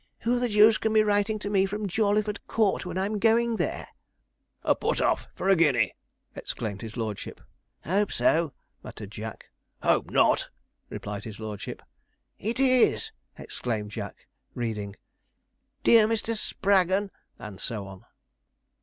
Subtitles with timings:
[0.21, 3.87] 'Who the deuce can be writing to me from Jawleyford Court when I'm going there?'
[4.63, 5.93] 'A put off, for a guinea!'
[6.35, 7.39] exclaimed his lordship.
[7.83, 8.51] 'Hope so,'
[8.81, 9.49] muttered Jack.
[9.83, 10.49] 'Hope not,'
[10.89, 11.83] replied his lordship.
[12.39, 14.25] 'It is!' exclaimed Jack,
[14.55, 14.95] reading,
[15.83, 16.35] 'Dear Mr.
[16.35, 18.03] Spraggon,' and so on.